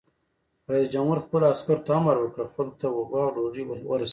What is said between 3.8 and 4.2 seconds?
ورسوئ!